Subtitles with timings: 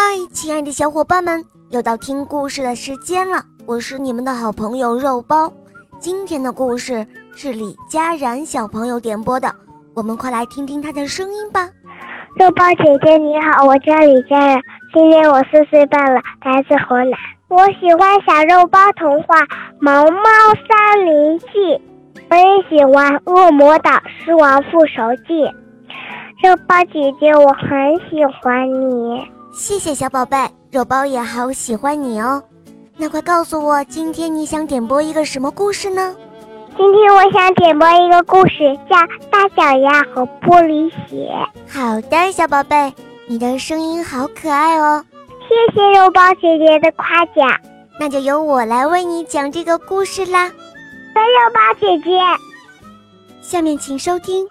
[0.00, 3.42] 嗨，亲爱的小伙伴们，又到听故事的时间了。
[3.66, 5.52] 我是你们的好朋友肉包。
[5.98, 9.52] 今天的故事是李佳然小朋友点播的，
[9.94, 11.68] 我们快来听听他的声音吧。
[12.36, 14.62] 肉包姐姐你好，我叫李佳然，
[14.94, 17.10] 今年我四岁半了，来自河南。
[17.48, 19.40] 我喜欢小肉包童话
[19.80, 20.20] 《毛毛
[20.54, 21.46] 森林记》，
[22.30, 23.90] 我也喜欢《恶魔岛
[24.24, 25.42] 狮王复仇记》。
[26.40, 27.68] 肉包姐姐，我很
[28.08, 29.28] 喜欢你。
[29.52, 30.36] 谢谢小宝贝，
[30.70, 32.40] 肉包也好喜欢你哦。
[32.96, 36.14] 那快告诉我，今天你想点播一个什么故事呢？
[36.76, 38.96] 今天我想点播一个故事，叫
[39.28, 41.28] 《大脚丫和玻璃鞋》。
[41.68, 42.94] 好的，小宝贝，
[43.26, 45.04] 你的声音好可爱哦。
[45.40, 47.50] 谢谢肉包姐姐的夸奖，
[47.98, 50.46] 那就由我来为你讲这个故事啦。
[50.46, 52.16] 肉包姐姐，
[53.42, 54.46] 下面请收听《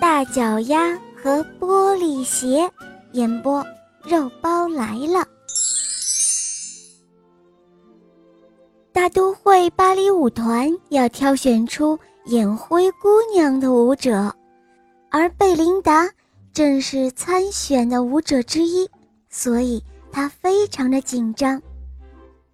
[0.00, 2.62] 大脚丫和玻璃鞋》
[3.12, 3.64] 演播，
[4.04, 5.26] 肉包来了。
[8.92, 14.34] 大都会芭蕾舞团要挑选出演灰姑娘的舞者，
[15.10, 16.08] 而贝琳达
[16.52, 18.88] 正是参选的舞者之一，
[19.28, 19.82] 所以。
[20.10, 21.60] 她非常的紧张，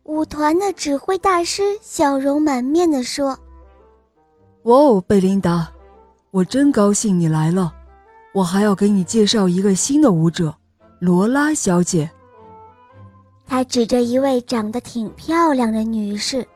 [0.03, 3.39] 舞团的指挥大师笑容满面地说
[4.65, 5.71] ：“哇哦，贝琳达，
[6.33, 7.73] 我真高兴你来了！
[8.35, 10.55] 我还要给你介绍一个新的舞者，
[10.99, 12.11] 罗拉小姐。”
[13.47, 16.47] 他指着一位长得挺漂亮的女士，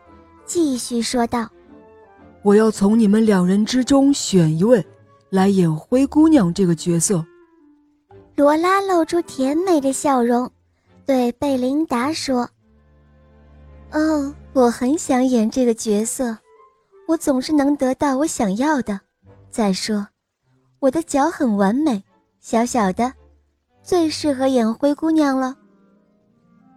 [0.44, 1.48] 继续说道
[2.42, 4.84] ：“我要从你们两人之中选一位，
[5.30, 7.24] 来演灰姑娘这个角色。”
[8.36, 10.50] 罗拉露出甜美的笑容。
[11.04, 12.46] 对贝琳达说
[13.92, 16.36] ：“哦，我很想演这个角色，
[17.06, 19.00] 我总是能得到我想要的。
[19.50, 20.06] 再说，
[20.80, 22.02] 我的脚很完美，
[22.40, 23.12] 小小的，
[23.82, 25.56] 最适合演灰姑娘了。”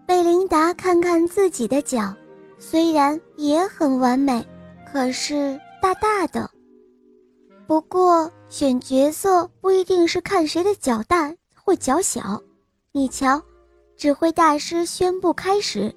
[0.06, 2.14] 贝琳达看看自己的脚，
[2.60, 4.46] 虽然也很完美，
[4.92, 6.50] 可是大大的。
[7.66, 12.42] 不过选角色不一定是看谁的脚大或脚小，
[12.92, 13.42] 你瞧。
[13.98, 15.94] 指挥大师宣布开始，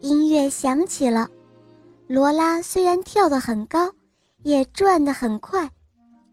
[0.00, 1.30] 音乐响起了。
[2.08, 3.92] 罗拉虽然跳得很高，
[4.42, 5.70] 也转得很快，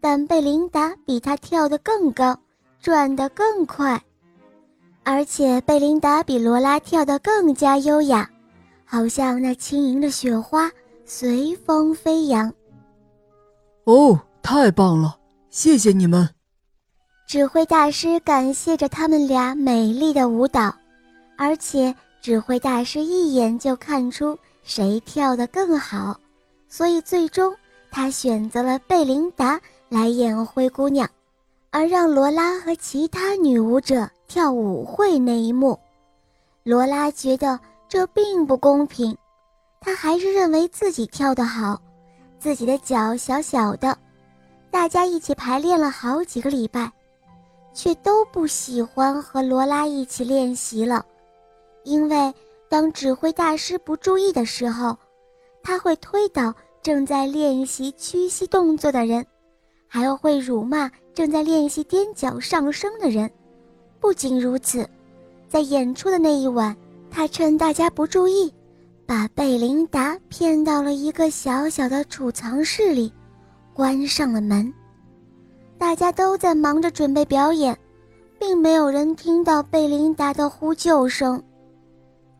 [0.02, 2.36] 但贝琳达比她跳得更高，
[2.80, 4.02] 转得更快，
[5.04, 8.28] 而且贝琳达比罗拉跳得更加优雅，
[8.84, 10.68] 好像那轻盈的雪花
[11.04, 12.52] 随风飞扬。
[13.84, 15.16] 哦，太棒了！
[15.50, 16.28] 谢谢你们。
[17.28, 20.74] 指挥大师感谢着他们俩美丽的舞蹈。
[21.38, 26.18] 而且指挥大师一眼就看出谁跳得更好，
[26.68, 27.54] 所以最终
[27.90, 29.60] 他选择了贝琳达
[29.92, 31.06] 来演灰姑娘，
[31.70, 35.78] 而让罗拉和其他女舞者跳舞会那一幕，
[36.62, 37.60] 罗拉觉得
[37.90, 39.14] 这并不公平，
[39.82, 41.78] 她还是认为自己跳得好，
[42.38, 43.94] 自己的脚小小的，
[44.70, 46.90] 大家一起排练了好几个礼拜，
[47.74, 51.04] 却都不喜欢和罗拉一起练习了。
[51.84, 52.32] 因为
[52.66, 54.96] 当指挥大师不注意的时候，
[55.62, 59.26] 他会推倒正在练习屈膝动作的人，
[59.94, 63.30] 还会辱骂正在练习踮脚上升的人。
[64.00, 64.88] 不仅如此，
[65.50, 66.74] 在演出的那一晚，
[67.10, 68.50] 他趁大家不注意，
[69.04, 73.12] 把贝琳达骗到了一个小小的储藏室里，
[73.74, 74.72] 关上了门。
[75.76, 77.78] 大家都在忙着准备表演，
[78.38, 81.42] 并没有人听到贝琳达的呼救声。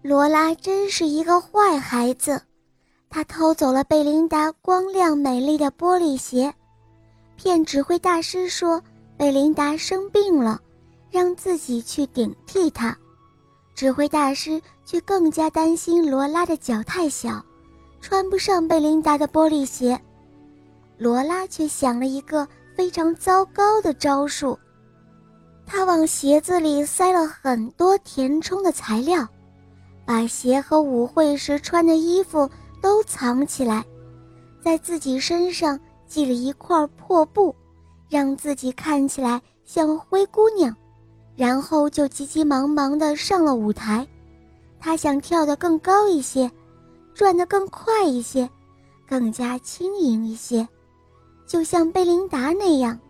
[0.01, 2.41] 罗拉真是一个坏孩子，
[3.11, 6.51] 他偷走了贝琳达光亮美丽的玻璃鞋，
[7.43, 8.81] 骗指挥大师说
[9.17, 10.61] 贝琳达生病了，
[11.11, 12.97] 让自己去顶替她。
[13.75, 17.45] 指挥大师却更加担心罗拉的脚太小，
[18.01, 20.01] 穿不上贝琳达的玻璃鞋。
[20.97, 24.57] 罗拉却想了一个非常糟糕的招数，
[25.67, 29.27] 他往鞋子里塞了很多填充的材料。
[30.07, 32.49] 把鞋和舞会时穿的衣服
[32.81, 33.85] 都藏起来，
[34.63, 35.77] 在自己身上
[36.13, 37.57] 系了一块破布，
[38.11, 40.77] 让自己看起来像灰姑娘，
[41.35, 44.07] 然后就急急忙忙地上了舞台。
[44.79, 46.51] 他想跳得更高一些，
[47.15, 48.47] 转得更快一些，
[49.09, 50.69] 更加轻盈一些，
[51.47, 53.01] 就像贝琳达那样。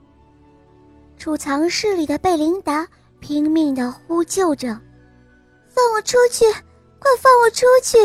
[1.19, 2.87] 储藏室里的贝琳达
[3.19, 4.81] 拼命地呼救着
[5.67, 6.45] ：“放我出去！”
[7.03, 7.99] 快放我出去！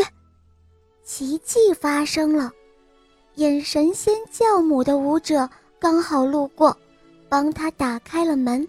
[1.04, 2.50] 奇迹发生了，
[3.38, 5.48] 演神仙教母的舞者
[5.78, 6.76] 刚好路过，
[7.28, 8.66] 帮他打开了门。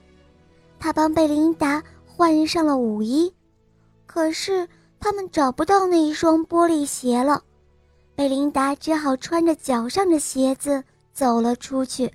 [0.78, 3.34] 他帮贝琳达换上了舞衣，
[4.06, 4.70] 可是
[5.00, 7.42] 他们找不到那一双玻璃鞋了。
[8.16, 10.84] 贝琳达只好穿着脚上的鞋子
[11.14, 12.14] 走了出去。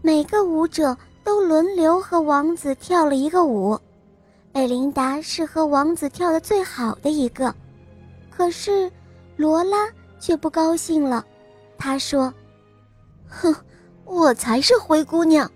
[0.00, 3.76] 每个舞者都轮流和王子跳了一个舞，
[4.52, 7.52] 贝琳达是和王子跳的最好的一个。
[8.30, 8.88] 可是
[9.34, 9.88] 罗拉
[10.20, 11.26] 却不高兴了，
[11.84, 12.32] 她说
[13.28, 13.52] ：“哼，
[14.04, 15.50] 我才是灰姑娘。”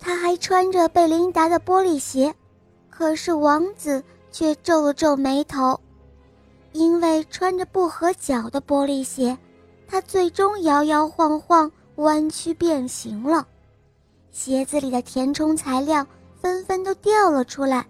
[0.00, 2.34] 她还穿着贝琳达的玻璃鞋，
[2.90, 5.78] 可是王子却皱了皱眉头。
[6.72, 9.38] 因为穿着不合脚的玻璃鞋，
[9.86, 13.46] 他最终摇摇晃晃、弯曲变形了，
[14.32, 16.04] 鞋子里的填充材料
[16.34, 17.86] 纷纷都掉了出来。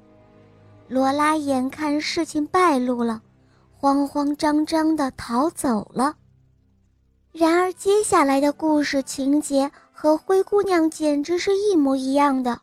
[0.87, 3.23] 罗拉眼看事情败露了，
[3.75, 6.15] 慌慌张张地逃走了。
[7.39, 12.59] 然而，接下来的故事情节和灰姑娘简直是一模一样的，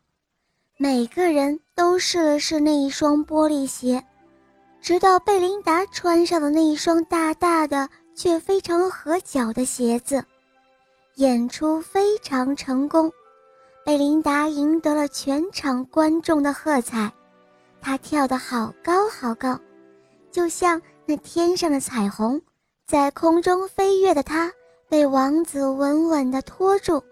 [0.79, 4.03] 每个人都试了试那一双玻璃鞋。
[4.81, 10.25] 直到贝琳达穿上了那一双大大的却非常合脚的鞋子，
[11.17, 13.11] 演出非常成功，
[13.85, 17.13] 贝琳达赢得了全场观众的喝彩。
[17.79, 19.55] 她跳得好高好高，
[20.31, 22.41] 就像那天上的彩虹，
[22.87, 24.51] 在空中飞跃的她
[24.93, 27.03] 被王子稳稳地拖住，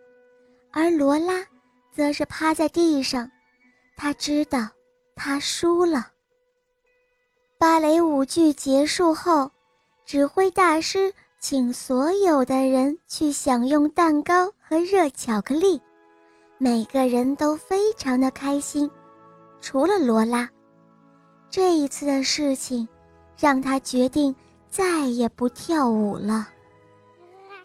[0.70, 1.44] 而罗拉
[1.92, 3.28] 则是趴在地上，
[3.98, 4.70] 她知道
[5.16, 6.06] 他输了。
[7.58, 9.50] 芭蕾舞剧结束后，
[10.06, 15.82] 指挥大师请所有的人去享用蛋糕和热巧克力，
[16.60, 18.88] 每个人都非常的开心，
[19.60, 20.48] 除了罗拉。
[21.50, 22.88] 这一次的事情，
[23.40, 24.36] 让他决定
[24.70, 26.48] 再也不跳舞了。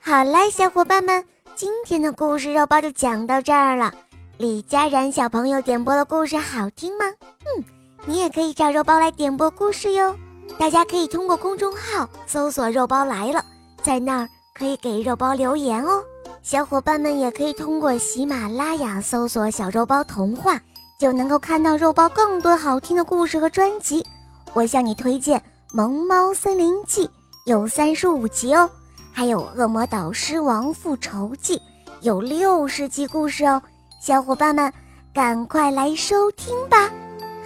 [0.08, 1.24] 好了，小伙伴们，
[1.56, 3.92] 今天的故事肉包就讲到这儿了。
[4.38, 7.06] 李佳然小朋友点播的故事好听吗？
[7.40, 7.64] 嗯。
[8.04, 10.14] 你也可以找肉包来点播故事哟，
[10.56, 13.44] 大家可以通过公众号搜索“肉包来了”，
[13.82, 16.00] 在那儿可以给肉包留言哦。
[16.40, 20.56] 小伙伴们也可以通过喜马拉雅搜索“小肉包童话”，
[21.00, 24.06] 就能够看到肉包更多好听的故事和专辑。
[24.52, 25.36] 我向你推荐
[25.72, 27.08] 《萌猫森林记》，
[27.44, 28.70] 有三十五集哦，
[29.16, 31.56] 还有《恶魔岛狮王复仇记》，
[32.02, 33.62] 有六十集故事哦。
[33.98, 34.70] 小伙伴们，
[35.14, 36.90] 赶快来收听吧！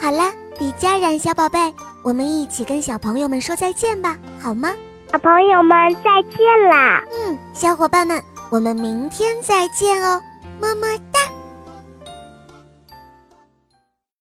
[0.00, 0.32] 好啦。
[0.58, 1.72] 李佳冉小宝贝，
[2.02, 4.72] 我们一起跟小朋友们说再见吧，好吗？
[5.12, 7.04] 小朋友们再见啦！
[7.12, 8.20] 嗯，小伙伴们，
[8.50, 10.20] 我们明天再见哦，
[10.60, 10.88] 么么。